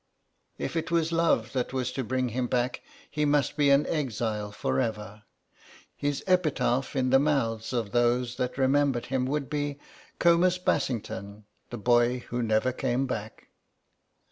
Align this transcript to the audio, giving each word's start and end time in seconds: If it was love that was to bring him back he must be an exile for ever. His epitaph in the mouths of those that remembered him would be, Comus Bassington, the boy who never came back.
If 0.57 0.75
it 0.75 0.89
was 0.89 1.11
love 1.11 1.53
that 1.53 1.73
was 1.73 1.91
to 1.91 2.03
bring 2.03 2.29
him 2.29 2.47
back 2.47 2.81
he 3.07 3.23
must 3.23 3.55
be 3.55 3.69
an 3.69 3.85
exile 3.85 4.51
for 4.51 4.79
ever. 4.79 5.25
His 5.95 6.23
epitaph 6.25 6.95
in 6.95 7.11
the 7.11 7.19
mouths 7.19 7.71
of 7.71 7.91
those 7.91 8.37
that 8.37 8.57
remembered 8.57 9.05
him 9.05 9.27
would 9.27 9.47
be, 9.47 9.77
Comus 10.17 10.57
Bassington, 10.57 11.43
the 11.69 11.77
boy 11.77 12.21
who 12.31 12.41
never 12.41 12.71
came 12.73 13.05
back. 13.05 13.49